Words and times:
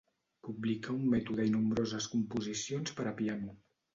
Publicà 0.45 0.89
un 0.93 1.03
mètode 1.15 1.45
i 1.49 1.51
nombroses 1.57 2.09
composicions 2.15 2.95
per 3.01 3.07
a 3.11 3.13
piano. 3.23 3.55